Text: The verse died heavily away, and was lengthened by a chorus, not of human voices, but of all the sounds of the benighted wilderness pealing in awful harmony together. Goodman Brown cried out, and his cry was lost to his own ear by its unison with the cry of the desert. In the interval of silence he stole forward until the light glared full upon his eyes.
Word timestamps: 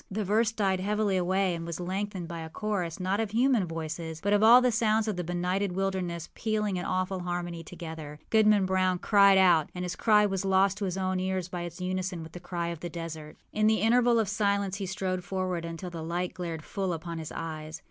The 0.09 0.23
verse 0.25 0.51
died 0.51 0.79
heavily 0.79 1.15
away, 1.15 1.53
and 1.53 1.63
was 1.63 1.79
lengthened 1.79 2.27
by 2.27 2.39
a 2.39 2.49
chorus, 2.49 2.99
not 2.99 3.19
of 3.19 3.29
human 3.29 3.67
voices, 3.67 4.19
but 4.19 4.33
of 4.33 4.41
all 4.41 4.59
the 4.59 4.71
sounds 4.71 5.07
of 5.07 5.15
the 5.15 5.23
benighted 5.23 5.73
wilderness 5.73 6.27
pealing 6.33 6.77
in 6.77 6.85
awful 6.85 7.19
harmony 7.19 7.63
together. 7.63 8.17
Goodman 8.31 8.65
Brown 8.65 8.97
cried 8.97 9.37
out, 9.37 9.69
and 9.75 9.85
his 9.85 9.95
cry 9.95 10.25
was 10.25 10.43
lost 10.43 10.79
to 10.79 10.85
his 10.85 10.97
own 10.97 11.19
ear 11.19 11.39
by 11.51 11.61
its 11.61 11.79
unison 11.79 12.23
with 12.23 12.31
the 12.31 12.39
cry 12.39 12.69
of 12.69 12.79
the 12.79 12.89
desert. 12.89 13.37
In 13.53 13.67
the 13.67 13.81
interval 13.81 14.17
of 14.17 14.27
silence 14.27 14.77
he 14.77 14.87
stole 14.87 15.21
forward 15.21 15.65
until 15.65 15.91
the 15.91 16.01
light 16.01 16.33
glared 16.33 16.63
full 16.63 16.93
upon 16.93 17.19
his 17.19 17.31
eyes. 17.31 17.79